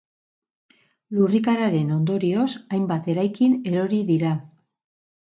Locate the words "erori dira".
3.73-4.33